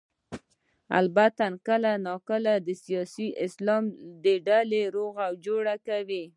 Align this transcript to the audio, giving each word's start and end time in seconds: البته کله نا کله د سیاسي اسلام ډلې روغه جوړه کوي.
البته 0.99 1.43
کله 1.67 1.91
نا 2.05 2.15
کله 2.29 2.53
د 2.67 2.69
سیاسي 2.83 3.27
اسلام 3.45 3.83
ډلې 4.47 4.83
روغه 4.95 5.25
جوړه 5.45 5.75
کوي. 5.87 6.23